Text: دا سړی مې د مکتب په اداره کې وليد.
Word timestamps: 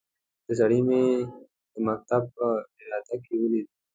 دا 0.45 0.53
سړی 0.59 0.79
مې 0.87 1.01
د 1.73 1.75
مکتب 1.87 2.23
په 2.35 2.47
اداره 2.81 3.15
کې 3.23 3.33
وليد. 3.41 3.67